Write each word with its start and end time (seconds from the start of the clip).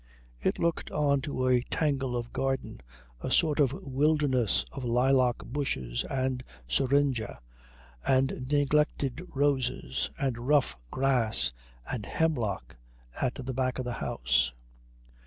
It 0.41 0.57
looked 0.57 0.89
on 0.89 1.21
to 1.21 1.47
a 1.47 1.61
tangle 1.61 2.15
of 2.15 2.33
garden, 2.33 2.81
a 3.19 3.29
sort 3.29 3.59
of 3.59 3.71
wilderness 3.85 4.65
of 4.71 4.83
lilac 4.83 5.37
bushes 5.45 6.05
and 6.05 6.41
syringa 6.67 7.39
and 8.07 8.47
neglected 8.51 9.21
roses 9.35 10.09
and 10.19 10.47
rough 10.47 10.75
grass 10.89 11.51
and 11.85 12.07
hemlock 12.07 12.77
at 13.21 13.35
the 13.35 13.53
back 13.53 13.77
of 13.77 13.85
the 13.85 13.93
house. 14.01 14.53